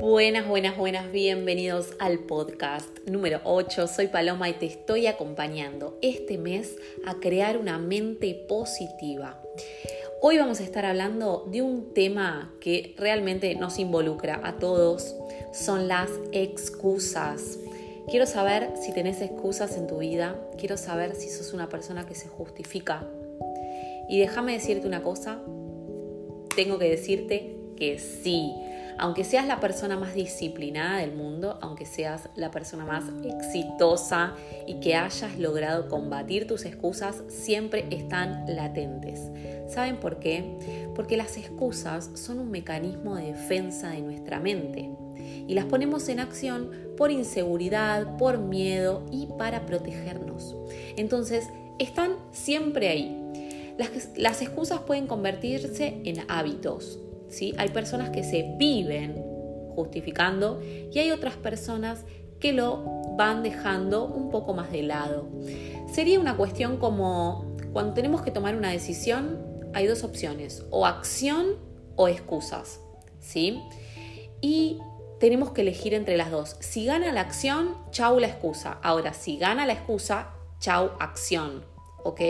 [0.00, 3.86] Buenas, buenas, buenas, bienvenidos al podcast número 8.
[3.86, 6.74] Soy Paloma y te estoy acompañando este mes
[7.04, 9.38] a crear una mente positiva.
[10.22, 15.16] Hoy vamos a estar hablando de un tema que realmente nos involucra a todos,
[15.52, 17.58] son las excusas.
[18.08, 22.14] Quiero saber si tenés excusas en tu vida, quiero saber si sos una persona que
[22.14, 23.06] se justifica.
[24.08, 25.42] Y déjame decirte una cosa,
[26.56, 28.54] tengo que decirte que sí
[28.98, 34.34] aunque seas la persona más disciplinada del mundo, aunque seas la persona más exitosa
[34.66, 39.30] y que hayas logrado combatir tus excusas, siempre están latentes.
[39.68, 40.90] ¿Saben por qué?
[40.94, 44.90] Porque las excusas son un mecanismo de defensa de nuestra mente
[45.46, 50.56] y las ponemos en acción por inseguridad, por miedo y para protegernos.
[50.96, 51.48] Entonces,
[51.78, 53.16] están siempre ahí.
[53.78, 56.98] Las, las excusas pueden convertirse en hábitos,
[57.56, 59.14] hay personas que se viven
[59.74, 62.04] justificando y hay otras personas
[62.38, 62.82] que lo
[63.16, 65.28] van dejando un poco más de lado.
[65.92, 69.38] Sería una cuestión como cuando tenemos que tomar una decisión,
[69.74, 71.56] hay dos opciones, o acción
[71.96, 72.80] o excusas,
[73.20, 73.60] ¿sí?
[74.40, 74.78] Y
[75.20, 76.56] tenemos que elegir entre las dos.
[76.60, 78.78] Si gana la acción, chau la excusa.
[78.82, 81.62] Ahora, si gana la excusa, chau acción,
[82.02, 82.20] ¿ok?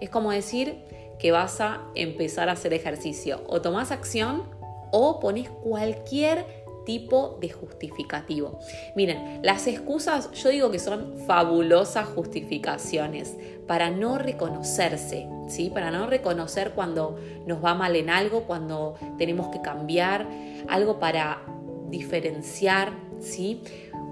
[0.00, 0.76] Es como decir,
[1.20, 3.42] que vas a empezar a hacer ejercicio.
[3.46, 4.44] O tomás acción
[4.90, 8.58] o pones cualquier tipo de justificativo.
[8.96, 15.70] Miren, las excusas yo digo que son fabulosas justificaciones para no reconocerse, ¿sí?
[15.70, 20.26] Para no reconocer cuando nos va mal en algo, cuando tenemos que cambiar,
[20.68, 21.42] algo para
[21.90, 23.62] diferenciar, ¿sí?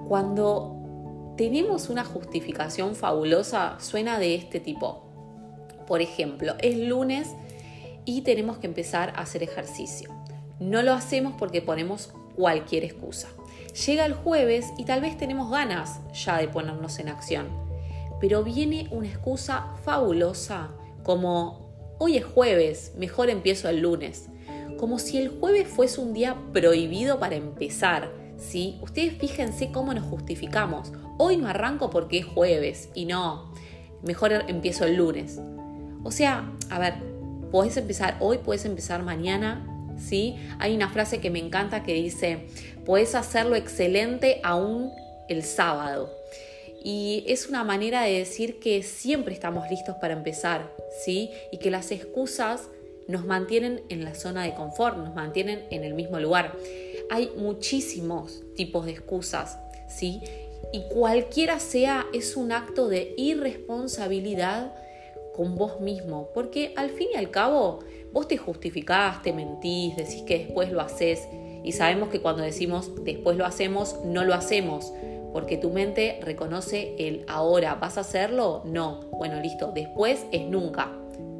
[0.06, 5.07] Cuando tenemos una justificación fabulosa, suena de este tipo.
[5.88, 7.30] Por ejemplo, es lunes
[8.04, 10.10] y tenemos que empezar a hacer ejercicio.
[10.60, 13.28] No lo hacemos porque ponemos cualquier excusa.
[13.86, 17.48] Llega el jueves y tal vez tenemos ganas ya de ponernos en acción.
[18.20, 20.70] Pero viene una excusa fabulosa
[21.04, 24.28] como hoy es jueves, mejor empiezo el lunes.
[24.76, 28.12] Como si el jueves fuese un día prohibido para empezar.
[28.36, 28.78] ¿sí?
[28.82, 30.92] Ustedes fíjense cómo nos justificamos.
[31.16, 33.54] Hoy no arranco porque es jueves y no,
[34.02, 35.40] mejor empiezo el lunes.
[36.04, 36.94] O sea, a ver,
[37.50, 39.66] puedes empezar hoy, puedes empezar mañana,
[39.98, 40.36] ¿sí?
[40.58, 42.46] Hay una frase que me encanta que dice,
[42.84, 44.90] puedes hacerlo excelente aún
[45.28, 46.10] el sábado.
[46.82, 50.72] Y es una manera de decir que siempre estamos listos para empezar,
[51.04, 51.30] ¿sí?
[51.50, 52.68] Y que las excusas
[53.08, 56.54] nos mantienen en la zona de confort, nos mantienen en el mismo lugar.
[57.10, 60.20] Hay muchísimos tipos de excusas, ¿sí?
[60.72, 64.72] Y cualquiera sea, es un acto de irresponsabilidad
[65.38, 67.78] con vos mismo, porque al fin y al cabo
[68.12, 71.28] vos te justificás, te mentís, decís que después lo haces
[71.62, 74.92] y sabemos que cuando decimos después lo hacemos, no lo hacemos,
[75.32, 78.62] porque tu mente reconoce el ahora, ¿vas a hacerlo?
[78.64, 80.90] No, bueno, listo, después es nunca,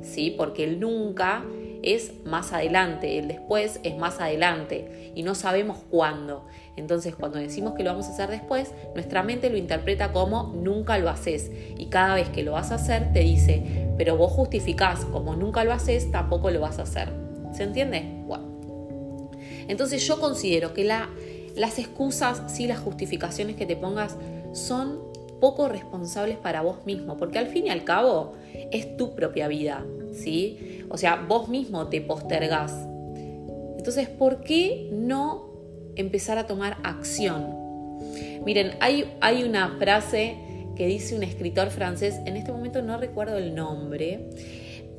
[0.00, 0.30] ¿sí?
[0.30, 1.44] Porque el nunca
[1.82, 6.46] es más adelante, el después es más adelante y no sabemos cuándo.
[6.76, 10.98] Entonces cuando decimos que lo vamos a hacer después, nuestra mente lo interpreta como nunca
[10.98, 15.04] lo haces y cada vez que lo vas a hacer te dice, pero vos justificás
[15.04, 17.08] como nunca lo haces, tampoco lo vas a hacer.
[17.52, 18.04] ¿Se entiende?
[18.26, 19.30] Bueno.
[19.68, 21.08] Entonces yo considero que la,
[21.56, 24.16] las excusas, sí, las justificaciones que te pongas
[24.52, 25.08] son
[25.40, 28.34] poco responsables para vos mismo, porque al fin y al cabo
[28.72, 30.77] es tu propia vida, ¿sí?
[30.90, 32.72] O sea, vos mismo te postergás.
[33.76, 35.50] Entonces, ¿por qué no
[35.96, 37.56] empezar a tomar acción?
[38.44, 40.36] Miren, hay, hay una frase
[40.76, 44.30] que dice un escritor francés, en este momento no recuerdo el nombre,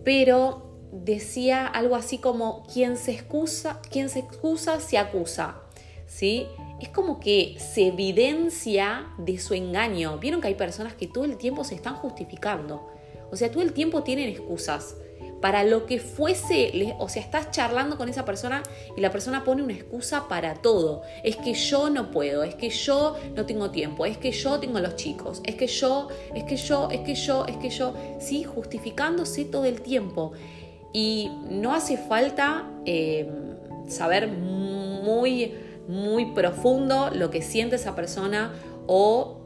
[0.04, 5.62] pero decía algo así como quien se excusa, quien se excusa se acusa,
[6.06, 6.48] ¿sí?
[6.82, 10.18] Es como que se evidencia de su engaño.
[10.18, 12.88] Vieron que hay personas que todo el tiempo se están justificando.
[13.32, 14.96] O sea, todo el tiempo tienen excusas
[15.42, 18.64] para lo que fuese, o sea, estás charlando con esa persona
[18.96, 21.02] y la persona pone una excusa para todo.
[21.24, 24.80] Es que yo no puedo, es que yo no tengo tiempo, es que yo tengo
[24.80, 28.44] los chicos, es que yo, es que yo, es que yo, es que yo, sí,
[28.44, 30.34] justificándose todo el tiempo.
[30.92, 33.30] Y no hace falta eh,
[33.88, 35.54] saber muy,
[35.88, 38.54] muy profundo lo que siente esa persona
[38.88, 39.38] o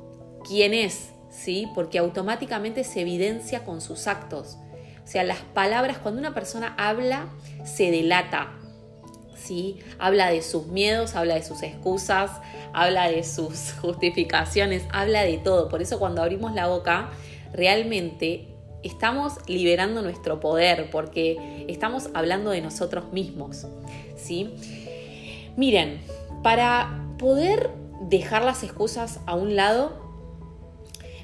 [0.47, 1.67] quién es, ¿sí?
[1.75, 4.57] Porque automáticamente se evidencia con sus actos.
[5.03, 7.27] O sea, las palabras, cuando una persona habla,
[7.65, 8.51] se delata.
[9.35, 9.79] ¿sí?
[9.99, 12.31] Habla de sus miedos, habla de sus excusas,
[12.73, 15.69] habla de sus justificaciones, habla de todo.
[15.69, 17.09] Por eso cuando abrimos la boca,
[17.53, 18.47] realmente
[18.83, 23.67] estamos liberando nuestro poder porque estamos hablando de nosotros mismos.
[24.15, 24.53] ¿sí?
[25.55, 26.01] Miren,
[26.41, 27.69] para poder
[28.01, 30.01] dejar las excusas a un lado,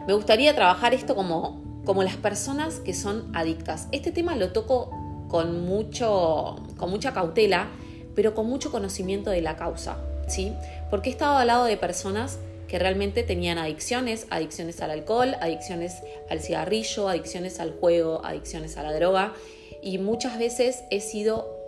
[0.08, 3.88] me gustaría trabajar esto como, como las personas que son adictas.
[3.92, 4.92] Este tema lo toco
[5.28, 7.70] con, mucho, con mucha cautela,
[8.16, 9.98] pero con mucho conocimiento de la causa,
[10.28, 10.54] ¿sí?
[10.90, 16.04] Porque he estado al lado de personas que realmente tenían adicciones, adicciones al alcohol, adicciones
[16.30, 19.34] al cigarrillo, adicciones al juego, adicciones a la droga,
[19.81, 21.60] y muchas veces he sido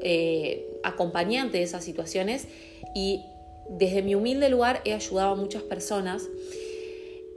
[0.00, 2.46] eh, acompañante de esas situaciones
[2.94, 3.26] y
[3.68, 6.22] desde mi humilde lugar he ayudado a muchas personas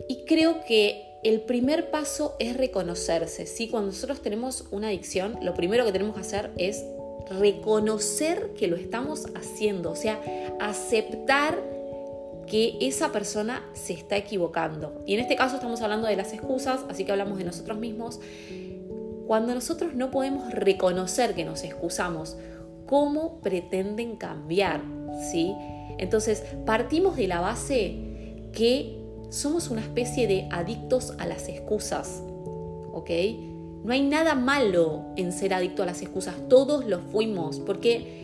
[0.07, 3.67] y creo que el primer paso es reconocerse, ¿sí?
[3.67, 6.83] Cuando nosotros tenemos una adicción, lo primero que tenemos que hacer es
[7.29, 10.19] reconocer que lo estamos haciendo, o sea,
[10.59, 11.61] aceptar
[12.47, 15.01] que esa persona se está equivocando.
[15.05, 18.19] Y en este caso estamos hablando de las excusas, así que hablamos de nosotros mismos.
[19.27, 22.35] Cuando nosotros no podemos reconocer que nos excusamos,
[22.87, 24.81] ¿cómo pretenden cambiar?
[25.31, 25.55] ¿Sí?
[25.97, 27.95] Entonces, partimos de la base
[28.51, 29.00] que
[29.31, 32.21] somos una especie de adictos a las excusas.
[32.93, 33.09] ¿Ok?
[33.83, 38.21] No hay nada malo en ser adicto a las excusas, todos lo fuimos, porque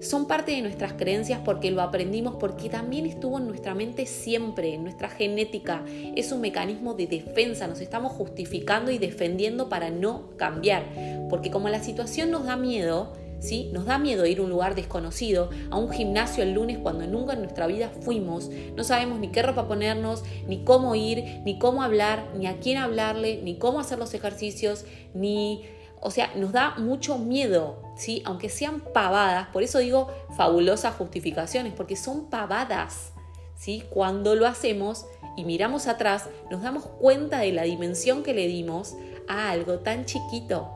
[0.00, 4.74] son parte de nuestras creencias porque lo aprendimos, porque también estuvo en nuestra mente siempre,
[4.74, 5.84] en nuestra genética.
[6.16, 10.84] Es un mecanismo de defensa, nos estamos justificando y defendiendo para no cambiar.
[11.30, 13.70] Porque como la situación nos da miedo, ¿sí?
[13.72, 17.34] Nos da miedo ir a un lugar desconocido, a un gimnasio el lunes cuando nunca
[17.34, 18.50] en nuestra vida fuimos.
[18.76, 22.78] No sabemos ni qué ropa ponernos, ni cómo ir, ni cómo hablar, ni a quién
[22.78, 24.84] hablarle, ni cómo hacer los ejercicios,
[25.14, 25.64] ni
[26.00, 28.22] o sea, nos da mucho miedo, ¿sí?
[28.26, 33.12] Aunque sean pavadas, por eso digo fabulosas justificaciones, porque son pavadas,
[33.56, 33.82] ¿sí?
[33.90, 35.06] Cuando lo hacemos
[35.36, 38.94] y miramos atrás, nos damos cuenta de la dimensión que le dimos
[39.26, 40.70] a algo tan chiquito,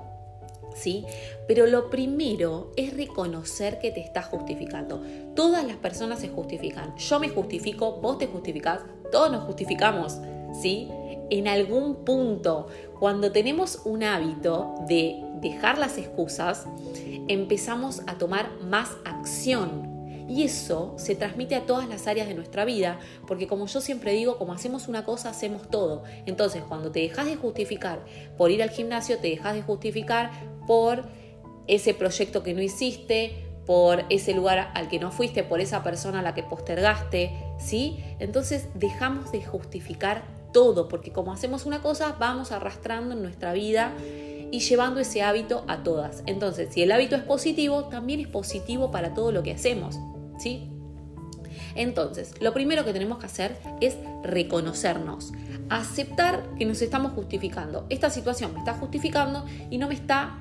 [0.74, 1.04] ¿sí?
[1.46, 5.02] Pero lo primero es reconocer que te estás justificando.
[5.34, 6.96] Todas las personas se justifican.
[6.96, 8.80] Yo me justifico, vos te justificás,
[9.10, 10.18] todos nos justificamos,
[10.60, 10.88] ¿sí?
[11.30, 12.66] En algún punto,
[12.98, 16.66] cuando tenemos un hábito de dejar las excusas,
[17.28, 19.89] empezamos a tomar más acción.
[20.30, 24.12] Y eso se transmite a todas las áreas de nuestra vida, porque como yo siempre
[24.12, 26.04] digo, como hacemos una cosa, hacemos todo.
[26.24, 28.04] Entonces, cuando te dejas de justificar
[28.38, 30.30] por ir al gimnasio, te dejas de justificar
[30.68, 31.02] por
[31.66, 36.20] ese proyecto que no hiciste, por ese lugar al que no fuiste, por esa persona
[36.20, 37.98] a la que postergaste, ¿sí?
[38.20, 40.22] Entonces dejamos de justificar
[40.52, 43.94] todo, porque como hacemos una cosa, vamos arrastrando en nuestra vida
[44.52, 46.22] y llevando ese hábito a todas.
[46.26, 49.98] Entonces, si el hábito es positivo, también es positivo para todo lo que hacemos,
[50.40, 50.70] ¿sí?
[51.74, 55.32] Entonces, lo primero que tenemos que hacer es reconocernos,
[55.68, 57.86] aceptar que nos estamos justificando.
[57.90, 60.38] Esta situación me está justificando y no me está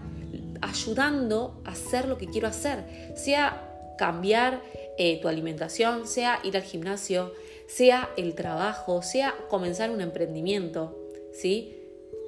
[0.62, 3.66] ayudando a hacer lo que quiero hacer, sea
[3.98, 4.62] cambiar
[4.98, 7.34] eh, tu alimentación, sea ir al gimnasio,
[7.68, 10.98] sea el trabajo, sea comenzar un emprendimiento,
[11.34, 11.79] ¿sí?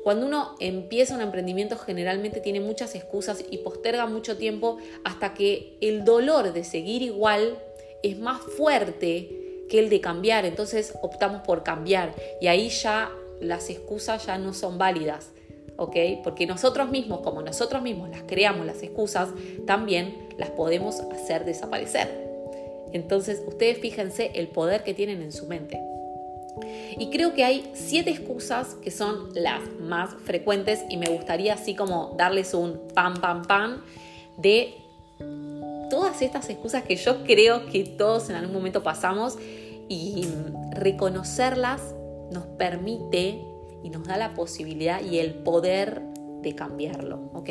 [0.03, 5.77] Cuando uno empieza un emprendimiento generalmente tiene muchas excusas y posterga mucho tiempo hasta que
[5.81, 7.57] el dolor de seguir igual
[8.01, 13.69] es más fuerte que el de cambiar, entonces optamos por cambiar y ahí ya las
[13.69, 15.31] excusas ya no son válidas,
[15.77, 15.95] ¿ok?
[16.23, 19.29] Porque nosotros mismos, como nosotros mismos las creamos las excusas,
[19.65, 22.31] también las podemos hacer desaparecer.
[22.91, 25.81] Entonces, ustedes fíjense el poder que tienen en su mente.
[26.97, 31.75] Y creo que hay siete excusas que son las más frecuentes y me gustaría así
[31.75, 33.81] como darles un pam, pam, pam
[34.37, 34.75] de
[35.89, 39.37] todas estas excusas que yo creo que todos en algún momento pasamos
[39.87, 40.25] y
[40.71, 41.95] reconocerlas
[42.31, 43.41] nos permite
[43.83, 46.01] y nos da la posibilidad y el poder
[46.41, 47.49] de cambiarlo, ¿ok?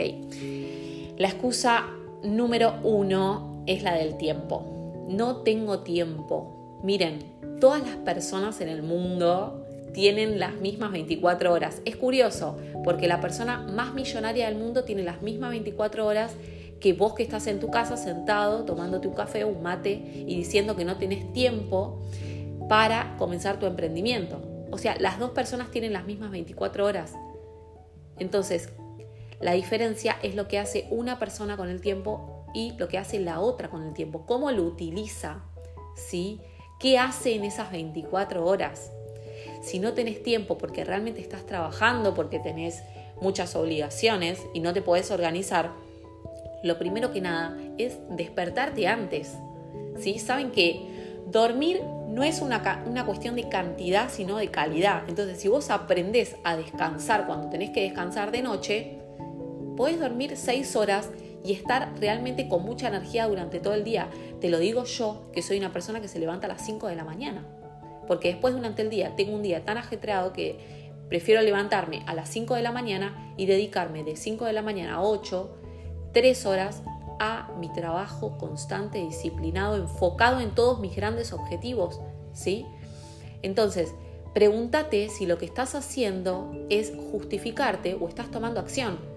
[1.19, 1.87] La excusa
[2.23, 4.81] número uno es la del tiempo
[5.11, 6.79] no tengo tiempo.
[6.83, 7.19] Miren,
[7.61, 11.83] todas las personas en el mundo tienen las mismas 24 horas.
[11.85, 16.33] Es curioso, porque la persona más millonaria del mundo tiene las mismas 24 horas
[16.81, 20.35] que vos que estás en tu casa sentado tomándote un café o un mate y
[20.35, 22.01] diciendo que no tienes tiempo
[22.69, 24.41] para comenzar tu emprendimiento.
[24.71, 27.13] O sea, las dos personas tienen las mismas 24 horas.
[28.19, 28.71] Entonces,
[29.41, 33.21] la diferencia es lo que hace una persona con el tiempo y lo que hace
[33.21, 35.43] la otra con el tiempo, cómo lo utiliza,
[35.97, 36.41] ¿sí?
[36.81, 38.91] ¿Qué hace en esas 24 horas?
[39.63, 42.83] Si no tenés tiempo porque realmente estás trabajando, porque tenés
[43.21, 45.73] muchas obligaciones y no te podés organizar,
[46.63, 49.37] lo primero que nada es despertarte antes.
[49.99, 50.19] ¿sí?
[50.19, 55.03] Saben que dormir no es una, una, cuestión de cantidad, sino de calidad.
[55.07, 58.99] Entonces, si vos aprendés a descansar cuando tenés que descansar de noche,
[59.77, 61.11] podés dormir 6 horas
[61.45, 64.09] y estar realmente con mucha energía durante todo el día.
[64.41, 66.97] Te lo digo yo, que soy una persona que se levanta a las 5 de
[66.97, 67.47] la mañana.
[68.07, 72.29] Porque después durante el día tengo un día tan ajetreado que prefiero levantarme a las
[72.29, 75.57] 5 de la mañana y dedicarme de 5 de la mañana a 8,
[76.13, 76.83] 3 horas
[77.19, 82.01] a mi trabajo constante, disciplinado, enfocado en todos mis grandes objetivos,
[82.33, 82.65] ¿sí?
[83.43, 83.95] Entonces,
[84.33, 89.10] pregúntate si lo que estás haciendo es justificarte o estás tomando acción.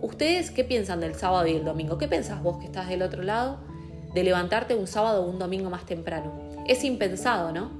[0.00, 1.98] ¿Ustedes qué piensan del sábado y el domingo?
[1.98, 3.58] ¿Qué pensás vos que estás del otro lado
[4.14, 6.32] de levantarte un sábado o un domingo más temprano?
[6.66, 7.70] Es impensado, ¿no?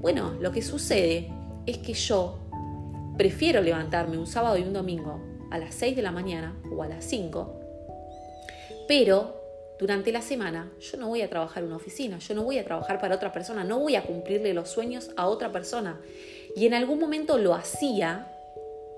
[0.00, 1.30] Bueno, lo que sucede
[1.66, 2.38] es que yo
[3.16, 5.20] prefiero levantarme un sábado y un domingo
[5.50, 7.60] a las 6 de la mañana o a las 5,
[8.88, 9.42] pero
[9.78, 12.64] durante la semana yo no voy a trabajar en una oficina, yo no voy a
[12.64, 16.00] trabajar para otra persona, no voy a cumplirle los sueños a otra persona.
[16.54, 18.28] Y en algún momento lo hacía,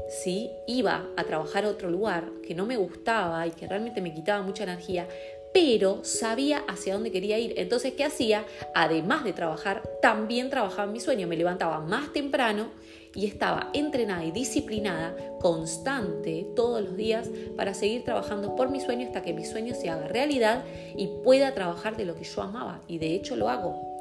[0.09, 0.51] ¿sí?
[0.67, 4.43] Iba a trabajar a otro lugar que no me gustaba y que realmente me quitaba
[4.43, 5.09] mucha energía,
[5.53, 7.55] pero sabía hacia dónde quería ir.
[7.57, 8.45] Entonces, ¿qué hacía?
[8.75, 11.29] Además de trabajar, también trabajaba en mi sueño.
[11.29, 12.71] Me levantaba más temprano
[13.15, 19.07] y estaba entrenada y disciplinada, constante, todos los días, para seguir trabajando por mi sueño
[19.07, 20.65] hasta que mi sueño se haga realidad
[20.97, 22.81] y pueda trabajar de lo que yo amaba.
[22.89, 23.94] Y de hecho lo hago.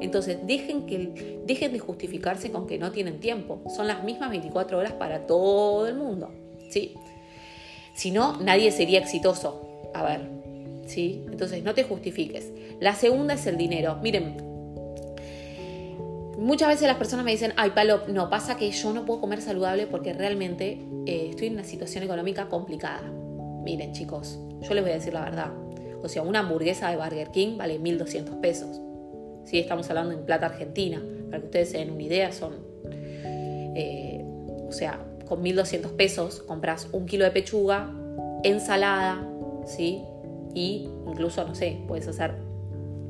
[0.00, 3.62] Entonces, dejen, que, dejen de justificarse con que no tienen tiempo.
[3.74, 6.30] Son las mismas 24 horas para todo el mundo.
[6.70, 6.94] ¿sí?
[7.94, 9.62] Si no, nadie sería exitoso.
[9.94, 10.28] A ver,
[10.86, 11.24] ¿sí?
[11.30, 12.52] Entonces no te justifiques.
[12.80, 13.98] La segunda es el dinero.
[14.02, 14.36] Miren,
[16.38, 19.40] muchas veces las personas me dicen, ay, Palo, no, pasa que yo no puedo comer
[19.40, 23.02] saludable porque realmente eh, estoy en una situación económica complicada.
[23.64, 25.52] Miren, chicos, yo les voy a decir la verdad.
[26.02, 28.80] O sea, una hamburguesa de Burger King vale 1.200 pesos.
[29.46, 31.02] Si estamos hablando en plata argentina.
[31.30, 32.54] Para que ustedes se den una idea, son...
[32.84, 34.22] Eh,
[34.68, 37.90] o sea, con 1.200 pesos compras un kilo de pechuga,
[38.42, 39.26] ensalada,
[39.64, 40.02] ¿sí?
[40.56, 42.34] y incluso, no sé, puedes, hacer,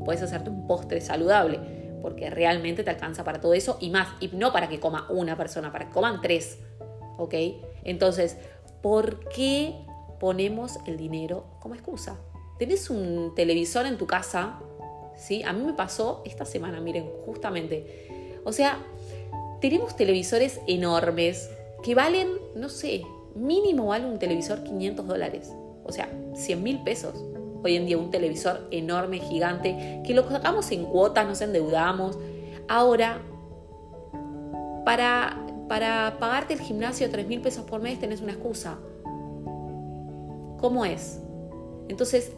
[0.04, 1.60] puedes hacerte un postre saludable,
[2.02, 5.36] porque realmente te alcanza para todo eso y más, y no para que coma una
[5.36, 6.58] persona, para que coman tres,
[7.18, 7.34] ¿ok?
[7.84, 8.36] Entonces,
[8.82, 9.76] ¿por qué
[10.18, 12.18] ponemos el dinero como excusa?
[12.58, 14.58] ¿Tenés un televisor en tu casa?
[15.16, 15.42] ¿Sí?
[15.42, 18.08] A mí me pasó esta semana, miren, justamente.
[18.44, 18.78] O sea,
[19.61, 21.50] tenemos televisores enormes
[21.82, 23.02] que valen, no sé,
[23.35, 25.52] mínimo vale un televisor 500 dólares.
[25.85, 27.14] O sea, 100 mil pesos
[27.66, 32.18] hoy en día un televisor enorme, gigante, que lo sacamos en cuotas, nos endeudamos.
[32.68, 33.20] Ahora,
[34.85, 38.78] para, para pagarte el gimnasio 3 mil pesos por mes tenés una excusa.
[40.58, 41.20] ¿Cómo es?
[41.88, 42.32] Entonces,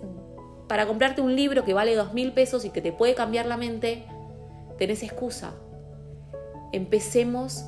[0.69, 3.57] para comprarte un libro que vale 2 mil pesos y que te puede cambiar la
[3.57, 4.05] mente,
[4.79, 5.55] tenés excusa.
[6.73, 7.65] Empecemos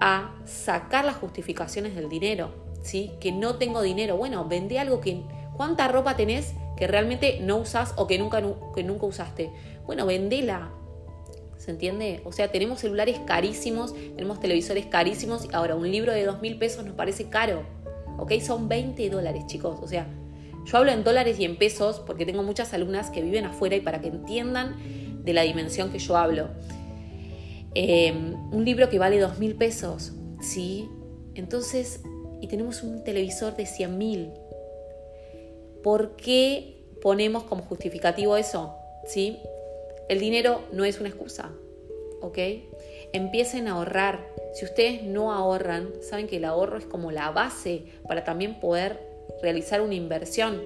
[0.00, 2.52] a sacar las justificaciones del dinero,
[2.82, 3.12] ¿sí?
[3.20, 4.16] Que no tengo dinero.
[4.16, 5.22] Bueno, vende algo que...
[5.56, 8.40] ¿Cuánta ropa tenés que realmente no usas o que nunca,
[8.72, 9.50] que nunca usaste.
[9.84, 10.70] Bueno, vendela.
[11.56, 12.22] ¿Se entiende?
[12.24, 16.84] O sea, tenemos celulares carísimos, tenemos televisores carísimos ahora un libro de dos mil pesos
[16.84, 17.64] nos parece caro.
[18.16, 18.32] ¿Ok?
[18.40, 19.80] Son 20 dólares, chicos.
[19.82, 20.06] O sea,
[20.68, 23.80] yo hablo en dólares y en pesos porque tengo muchas alumnas que viven afuera y
[23.80, 24.76] para que entiendan
[25.24, 26.48] de la dimensión que yo hablo.
[27.74, 30.90] Em, un libro que vale dos mil pesos, ¿sí?
[31.34, 32.00] Entonces,
[32.40, 34.30] y tenemos un televisor de 100 mil.
[35.82, 38.76] ¿Por qué ponemos como justificativo eso?
[39.06, 39.38] ¿Sí?
[40.08, 41.50] El dinero no es una excusa,
[42.20, 42.38] ¿ok?
[43.12, 44.26] Empiecen a ahorrar.
[44.54, 49.07] Si ustedes no ahorran, saben que el ahorro es como la base para también poder
[49.42, 50.62] realizar una inversión.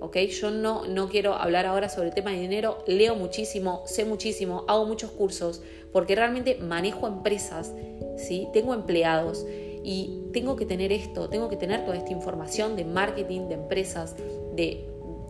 [0.00, 0.16] ¿ok?
[0.18, 4.64] Yo no, no quiero hablar ahora sobre el tema de dinero, leo muchísimo, sé muchísimo,
[4.68, 7.72] hago muchos cursos, porque realmente manejo empresas,
[8.16, 8.48] ¿sí?
[8.52, 9.46] tengo empleados
[9.82, 14.16] y tengo que tener esto, tengo que tener toda esta información de marketing, de empresas,
[14.54, 14.86] de,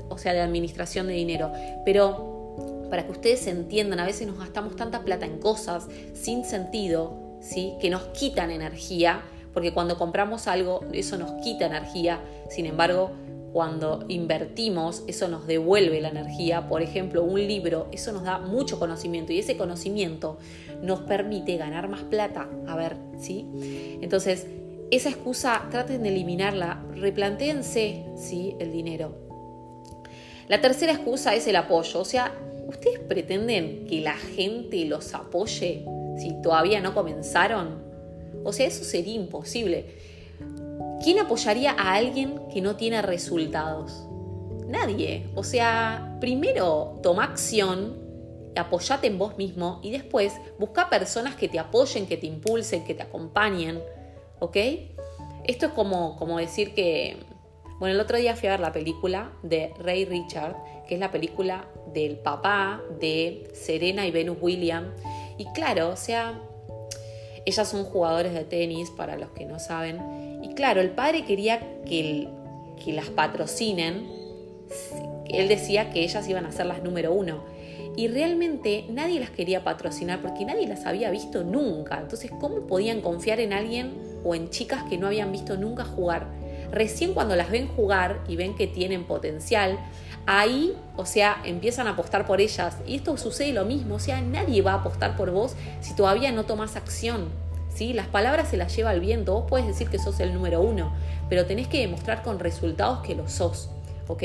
[0.09, 1.53] o sea, de administración de dinero.
[1.85, 7.39] Pero para que ustedes entiendan, a veces nos gastamos tanta plata en cosas sin sentido,
[7.41, 7.75] ¿sí?
[7.81, 9.23] Que nos quitan energía,
[9.55, 12.21] porque cuando compramos algo, eso nos quita energía.
[12.51, 13.13] Sin embargo,
[13.53, 16.69] cuando invertimos, eso nos devuelve la energía.
[16.69, 20.39] Por ejemplo, un libro, eso nos da mucho conocimiento y ese conocimiento
[20.83, 22.51] nos permite ganar más plata.
[22.67, 23.47] A ver, ¿sí?
[24.03, 24.49] Entonces,
[24.91, 28.57] esa excusa traten de eliminarla, replantéense ¿sí?
[28.59, 29.17] el dinero.
[30.49, 32.35] La tercera excusa es el apoyo, o sea,
[32.67, 35.87] ¿ustedes pretenden que la gente los apoye
[36.19, 37.84] si todavía no comenzaron?
[38.45, 39.87] O sea, eso sería imposible.
[41.03, 44.07] ¿Quién apoyaría a alguien que no tiene resultados?
[44.69, 45.27] Nadie.
[45.35, 47.99] O sea, primero toma acción,
[48.57, 52.95] apoyate en vos mismo y después busca personas que te apoyen, que te impulsen, que
[52.95, 53.83] te acompañen.
[54.41, 54.57] ¿Ok?
[55.45, 57.19] Esto es como, como decir que,
[57.79, 61.11] Bueno, el otro día fui a ver la película de Ray Richard, que es la
[61.11, 64.89] película del papá de Serena y Venus Williams.
[65.39, 66.41] Y claro, o sea,
[67.47, 70.41] ellas son jugadores de tenis, para los que no saben.
[70.43, 72.29] Y claro, el padre quería que,
[72.83, 74.09] que las patrocinen.
[75.29, 77.43] Él decía que ellas iban a ser las número uno.
[77.97, 82.01] Y realmente nadie las quería patrocinar porque nadie las había visto nunca.
[82.01, 83.93] Entonces, ¿cómo podían confiar en alguien
[84.25, 86.27] o en chicas que no habían visto nunca jugar?
[86.73, 89.79] Recién cuando las ven jugar y ven que tienen potencial,
[90.27, 92.77] ahí, o sea, empiezan a apostar por ellas.
[92.87, 96.33] Y esto sucede lo mismo, o sea, nadie va a apostar por vos si todavía
[96.33, 97.29] no tomas acción.
[97.75, 97.93] ¿sí?
[97.93, 100.93] Las palabras se las lleva el viento, vos puedes decir que sos el número uno,
[101.29, 103.69] pero tenés que demostrar con resultados que lo sos,
[104.07, 104.23] ¿ok?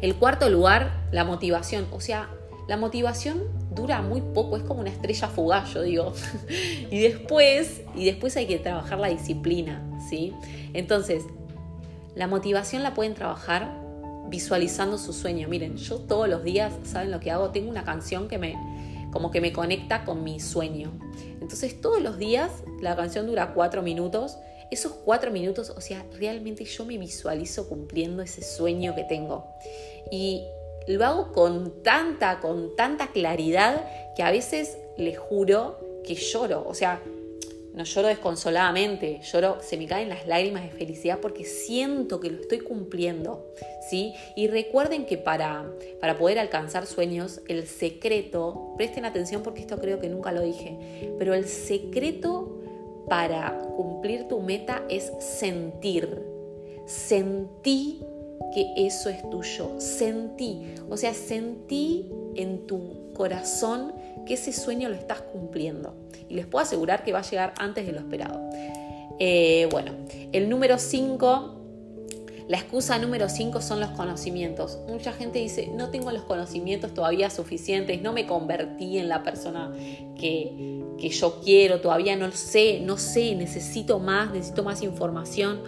[0.00, 2.28] El cuarto lugar, la motivación, o sea,
[2.68, 6.12] la motivación dura muy poco, es como una estrella fugaz, yo digo.
[6.90, 10.32] y después, y después hay que trabajar la disciplina, ¿sí?
[10.74, 11.24] Entonces,
[12.14, 13.85] la motivación la pueden trabajar
[14.28, 15.48] visualizando su sueño.
[15.48, 17.50] Miren, yo todos los días, ¿saben lo que hago?
[17.50, 18.56] Tengo una canción que me
[19.12, 20.92] como que me conecta con mi sueño.
[21.40, 22.50] Entonces todos los días
[22.82, 24.36] la canción dura cuatro minutos.
[24.70, 29.46] Esos cuatro minutos, o sea, realmente yo me visualizo cumpliendo ese sueño que tengo.
[30.10, 30.44] Y
[30.86, 36.66] lo hago con tanta, con tanta claridad que a veces les juro que lloro.
[36.68, 37.00] O sea,
[37.76, 42.40] no lloro desconsoladamente, lloro, se me caen las lágrimas de felicidad porque siento que lo
[42.40, 43.52] estoy cumpliendo,
[43.90, 44.14] ¿sí?
[44.34, 50.00] Y recuerden que para, para poder alcanzar sueños, el secreto, presten atención porque esto creo
[50.00, 52.62] que nunca lo dije, pero el secreto
[53.10, 56.22] para cumplir tu meta es sentir.
[56.86, 58.00] Sentí
[58.54, 63.92] que eso es tuyo, sentí, o sea, sentí en tu corazón
[64.24, 65.94] que ese sueño lo estás cumpliendo.
[66.28, 68.40] Y les puedo asegurar que va a llegar antes de lo esperado.
[69.18, 69.92] Eh, bueno,
[70.32, 71.56] el número 5,
[72.48, 74.78] la excusa número 5 son los conocimientos.
[74.88, 79.72] Mucha gente dice, no tengo los conocimientos todavía suficientes, no me convertí en la persona
[80.18, 85.62] que, que yo quiero, todavía no sé, no sé, necesito más, necesito más información.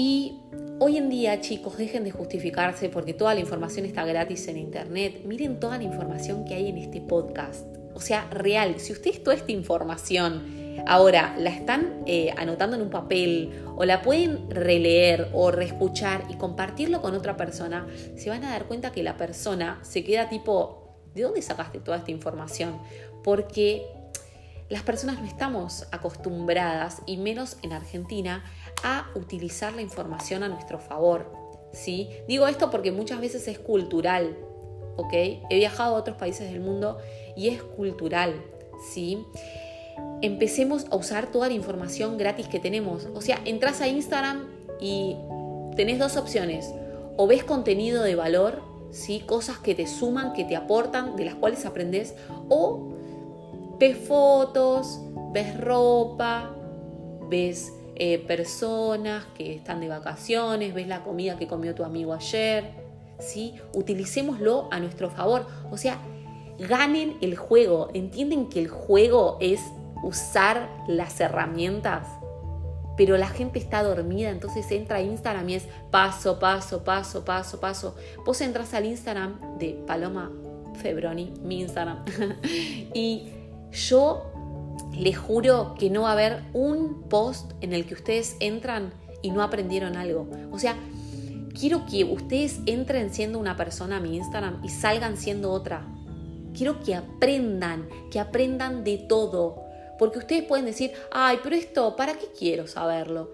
[0.00, 0.38] Y
[0.80, 5.22] Hoy en día, chicos, dejen de justificarse porque toda la información está gratis en internet.
[5.24, 7.66] Miren toda la información que hay en este podcast.
[7.94, 12.90] O sea, real, si ustedes toda esta información ahora la están eh, anotando en un
[12.90, 18.50] papel o la pueden releer o reescuchar y compartirlo con otra persona, se van a
[18.50, 22.78] dar cuenta que la persona se queda tipo, ¿de dónde sacaste toda esta información?
[23.24, 23.84] Porque
[24.68, 28.44] las personas no estamos acostumbradas, y menos en Argentina,
[28.82, 31.32] a utilizar la información a nuestro favor.
[31.72, 32.10] ¿sí?
[32.26, 34.36] Digo esto porque muchas veces es cultural.
[34.96, 35.12] ¿ok?
[35.12, 36.98] He viajado a otros países del mundo
[37.36, 38.42] y es cultural.
[38.92, 39.24] ¿sí?
[40.22, 43.06] Empecemos a usar toda la información gratis que tenemos.
[43.14, 44.46] O sea, entras a Instagram
[44.80, 45.16] y
[45.76, 46.72] tenés dos opciones.
[47.16, 49.20] O ves contenido de valor, ¿sí?
[49.20, 52.14] cosas que te suman, que te aportan, de las cuales aprendes,
[52.48, 52.94] o
[53.78, 55.00] ves fotos,
[55.32, 56.54] ves ropa,
[57.28, 62.70] ves eh, personas que están de vacaciones, ves la comida que comió tu amigo ayer,
[63.18, 63.54] ¿sí?
[63.74, 65.46] Utilicémoslo a nuestro favor.
[65.70, 65.98] O sea,
[66.58, 67.90] ganen el juego.
[67.94, 69.60] ¿Entienden que el juego es
[70.02, 72.06] usar las herramientas?
[72.96, 77.60] Pero la gente está dormida, entonces entra a Instagram y es paso, paso, paso, paso,
[77.60, 77.96] paso.
[78.24, 80.32] Vos entras al Instagram de Paloma
[80.74, 82.04] Febroni, mi Instagram,
[82.94, 83.28] y
[83.72, 84.27] yo
[84.98, 89.30] les juro que no va a haber un post en el que ustedes entran y
[89.30, 90.28] no aprendieron algo.
[90.50, 90.76] O sea,
[91.58, 95.86] quiero que ustedes entren siendo una persona a mi Instagram y salgan siendo otra.
[96.54, 99.64] Quiero que aprendan, que aprendan de todo.
[99.98, 103.30] Porque ustedes pueden decir, ay, pero esto, ¿para qué quiero saberlo?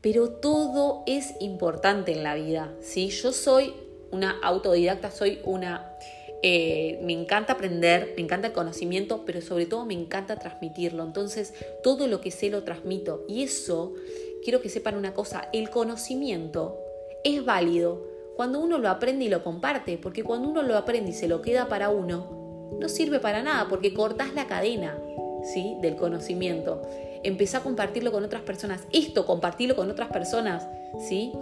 [0.00, 3.08] Pero todo es importante en la vida, ¿sí?
[3.10, 3.72] Yo soy
[4.10, 5.96] una autodidacta, soy una
[6.42, 11.04] eh, me encanta aprender, me encanta el conocimiento, pero sobre todo me encanta transmitirlo.
[11.04, 13.24] Entonces, todo lo que sé lo transmito.
[13.28, 13.94] Y eso,
[14.42, 16.78] quiero que sepan una cosa, el conocimiento
[17.24, 18.04] es válido
[18.36, 21.42] cuando uno lo aprende y lo comparte, porque cuando uno lo aprende y se lo
[21.42, 24.98] queda para uno, no sirve para nada, porque cortás la cadena
[25.44, 25.76] ¿sí?
[25.80, 26.82] del conocimiento.
[27.22, 28.82] Empezá a compartirlo con otras personas.
[28.92, 30.66] Esto, compartirlo con otras personas,
[31.08, 31.32] ¿sí?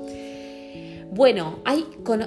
[1.12, 1.84] Bueno, hay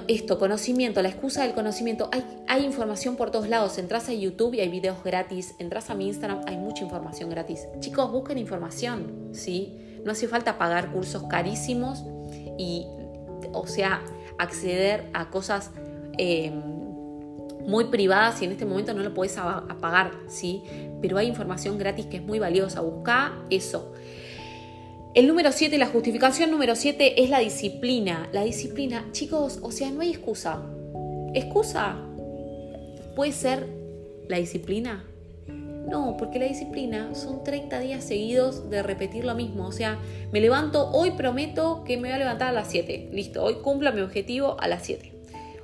[0.08, 2.10] esto, conocimiento, la excusa del conocimiento.
[2.46, 3.78] Hay, información por todos lados.
[3.78, 5.54] Entras a YouTube y hay videos gratis.
[5.58, 7.66] Entras a mi Instagram, hay mucha información gratis.
[7.80, 9.74] Chicos, busquen información, ¿sí?
[10.04, 12.04] No hace falta pagar cursos carísimos
[12.58, 12.86] y,
[13.52, 14.02] o sea,
[14.36, 15.70] acceder a cosas
[16.18, 16.62] em,
[17.66, 19.34] muy privadas y en este momento no lo puedes
[19.80, 20.62] pagar, ¿sí?
[21.00, 22.82] Pero hay información gratis que es muy valiosa.
[22.82, 23.94] Busca eso.
[25.14, 28.28] El número 7, la justificación número 7 es la disciplina.
[28.32, 30.60] La disciplina, chicos, o sea, no hay excusa.
[31.34, 31.96] ¿Excusa?
[33.14, 33.64] ¿Puede ser
[34.28, 35.04] la disciplina?
[35.46, 39.68] No, porque la disciplina son 30 días seguidos de repetir lo mismo.
[39.68, 40.00] O sea,
[40.32, 43.10] me levanto, hoy prometo que me voy a levantar a las 7.
[43.12, 45.12] Listo, hoy cumplo mi objetivo a las 7.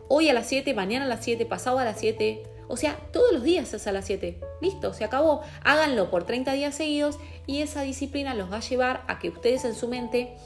[0.06, 3.32] Hoy a las 7, mañana a las 7, pasado a las 7, o sea, todos
[3.32, 4.38] los días es a las 7.
[4.60, 5.42] Listo, se acabó.
[5.64, 9.64] Háganlo por 30 días seguidos y esa disciplina los va a llevar a que ustedes
[9.64, 10.36] en su mente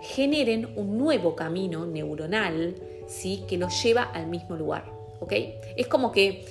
[0.00, 2.74] generen un nuevo camino neuronal,
[3.06, 3.44] ¿sí?
[3.46, 4.86] Que los lleva al mismo lugar,
[5.20, 5.32] ¿ok?
[5.76, 6.46] Es como que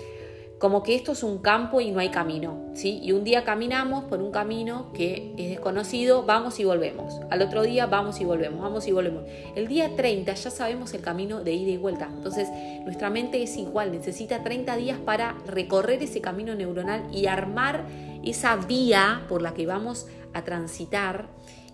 [0.63, 3.02] como que esto es un campo y no hay camino, ¿sí?
[3.04, 7.19] Y un día caminamos por un camino que es desconocido, vamos y volvemos.
[7.30, 9.26] Al otro día vamos y volvemos, vamos y volvemos.
[9.58, 12.08] El día 30 ya sabemos el camino de ida y vuelta.
[12.10, 12.47] Entonces,
[12.86, 17.84] nuestra mente es igual, necesita 30 días para recorrer ese camino neuronal y armar
[18.23, 21.28] esa vía por la que vamos a transitar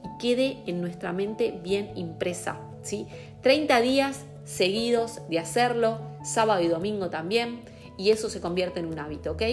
[0.04, 3.06] y quede en nuestra mente bien impresa, ¿sí?
[3.44, 8.98] 30 días seguidos de hacerlo, sábado y domingo también y eso se convierte en un
[8.98, 9.44] hábito, ¿ok?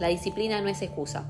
[0.00, 1.26] La disciplina no es excusa.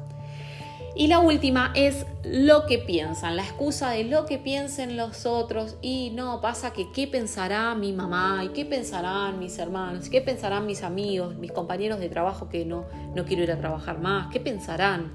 [0.95, 5.77] Y la última es lo que piensan, la excusa de lo que piensen los otros
[5.83, 10.67] y no pasa que qué pensará mi mamá y qué pensarán mis hermanos, qué pensarán
[10.67, 14.39] mis amigos, mis compañeros de trabajo que no, no quiero ir a trabajar más, qué
[14.39, 15.13] pensarán.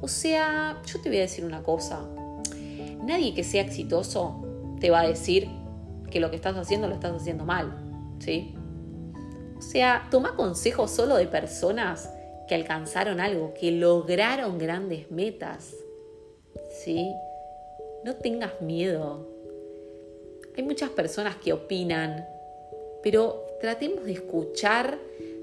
[0.00, 2.04] O sea, yo te voy a decir una cosa,
[3.04, 4.44] nadie que sea exitoso
[4.80, 5.48] te va a decir
[6.10, 7.72] que lo que estás haciendo lo estás haciendo mal,
[8.18, 8.56] ¿sí?
[9.62, 12.10] O sea, toma consejos solo de personas
[12.48, 15.72] que alcanzaron algo, que lograron grandes metas.
[16.84, 17.14] ¿Sí?
[18.04, 19.24] No tengas miedo.
[20.56, 22.26] Hay muchas personas que opinan,
[23.04, 24.98] pero tratemos de escuchar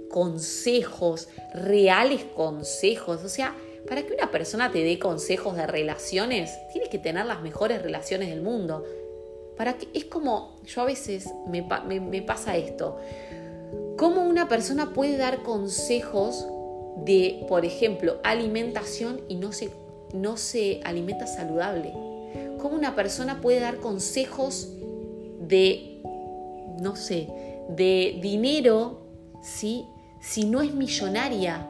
[0.10, 3.24] consejos, reales consejos.
[3.24, 3.56] O sea,
[3.88, 8.30] para que una persona te dé consejos de relaciones, tienes que tener las mejores relaciones
[8.30, 8.84] del mundo.
[9.56, 11.66] Para que, es como, yo a veces me,
[12.02, 13.00] me pasa esto
[14.00, 16.48] cómo una persona puede dar consejos
[17.04, 19.72] de, por ejemplo, alimentación y no se,
[20.14, 21.92] no se alimenta saludable.
[22.60, 24.70] Cómo una persona puede dar consejos
[25.42, 26.02] de,
[26.82, 27.28] no sé,
[27.68, 29.02] de dinero,
[29.42, 29.86] ¿sí?
[30.22, 31.70] si no es millonaria.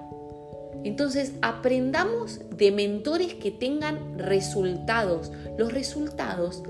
[0.84, 5.32] Entonces, aprendamos de mentores que tengan resultados.
[5.58, 6.62] Los resultados,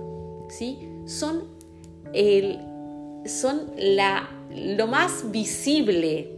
[0.48, 0.80] ¿sí?
[1.06, 1.43] Son,
[2.13, 2.60] el,
[3.26, 6.35] son la lo más visible,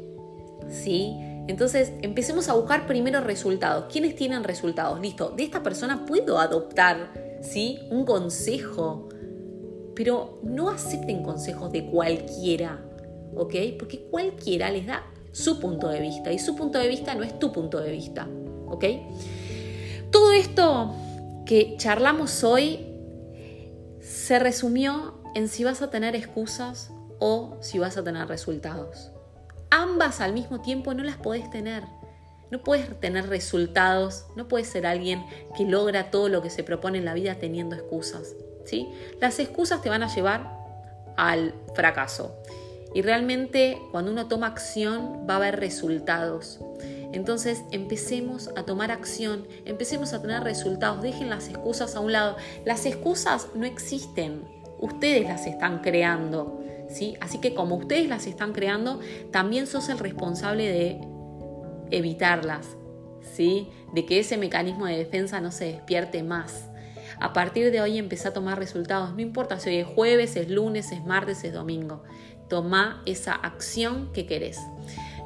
[0.69, 1.15] ¿sí?
[1.47, 3.85] Entonces, empecemos a buscar primero resultados.
[3.91, 4.99] ¿Quiénes tienen resultados?
[4.99, 7.79] Listo, de esta persona puedo adoptar, ¿sí?
[7.89, 9.09] Un consejo,
[9.95, 12.83] pero no acepten consejos de cualquiera,
[13.35, 13.55] ¿ok?
[13.77, 17.37] Porque cualquiera les da su punto de vista y su punto de vista no es
[17.39, 18.27] tu punto de vista,
[18.67, 18.85] ¿ok?
[20.11, 20.93] Todo esto
[21.45, 22.79] que charlamos hoy
[23.99, 26.91] se resumió en si vas a tener excusas
[27.21, 29.11] o si vas a tener resultados.
[29.69, 31.83] Ambas al mismo tiempo no las podés tener.
[32.49, 35.23] No puedes tener resultados, no puedes ser alguien
[35.55, 38.35] que logra todo lo que se propone en la vida teniendo excusas.
[38.65, 38.89] ¿sí?
[39.21, 40.51] Las excusas te van a llevar
[41.15, 42.35] al fracaso.
[42.93, 46.59] Y realmente cuando uno toma acción va a haber resultados.
[47.13, 52.35] Entonces empecemos a tomar acción, empecemos a tener resultados, dejen las excusas a un lado.
[52.65, 54.43] Las excusas no existen,
[54.79, 56.60] ustedes las están creando.
[57.19, 58.99] Así que como ustedes las están creando,
[59.31, 60.99] también sos el responsable de
[61.89, 62.67] evitarlas,
[63.21, 63.69] ¿sí?
[63.93, 66.69] De que ese mecanismo de defensa no se despierte más.
[67.19, 70.49] A partir de hoy empecé a tomar resultados, no importa si hoy es jueves, es
[70.49, 72.03] lunes, es martes, es domingo.
[72.49, 74.57] Toma esa acción que querés.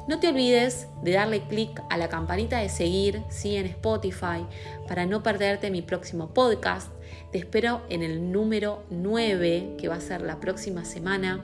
[0.08, 3.56] No te olvides de darle clic a la campanita de seguir ¿sí?
[3.56, 4.46] en Spotify
[4.86, 6.95] para no perderte mi próximo podcast.
[7.32, 11.42] Te espero en el número 9 que va a ser la próxima semana.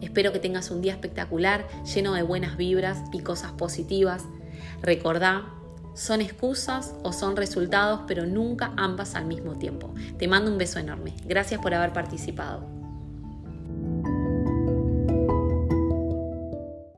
[0.00, 4.24] Espero que tengas un día espectacular, lleno de buenas vibras y cosas positivas.
[4.82, 5.52] Recordá,
[5.94, 9.92] son excusas o son resultados, pero nunca ambas al mismo tiempo.
[10.18, 11.14] Te mando un beso enorme.
[11.26, 12.77] Gracias por haber participado.